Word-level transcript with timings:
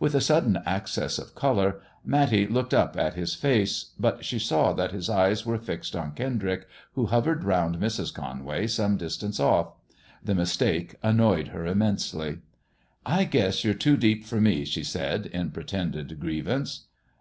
With 0.00 0.16
a 0.16 0.20
sudden 0.20 0.58
access 0.66 1.16
of 1.16 1.36
colour, 1.36 1.80
Matty 2.04 2.44
looked 2.48 2.74
up 2.74 2.96
at 2.96 3.14
his 3.14 3.36
face, 3.36 3.92
but 4.00 4.24
she 4.24 4.36
saw 4.40 4.72
that 4.72 4.90
his 4.90 5.08
eyes 5.08 5.46
were 5.46 5.58
fixed 5.58 5.94
on 5.94 6.10
Kendrick, 6.10 6.66
who 6.94 7.06
hovered 7.06 7.44
round 7.44 7.76
Mrs. 7.76 8.12
Conway 8.12 8.66
some 8.66 8.96
distance 8.96 9.38
off. 9.38 9.74
The 10.24 10.34
mistake 10.34 10.96
annoyed 11.04 11.48
her 11.54 11.66
immensely." 11.66 12.38
I 13.06 13.22
guess 13.22 13.62
you're 13.62 13.72
too 13.74 13.96
deep 13.96 14.24
for 14.24 14.40
me," 14.40 14.64
she 14.64 14.82
said, 14.82 15.26
in 15.26 15.52
pretended 15.52 16.18
grievance. 16.18 16.86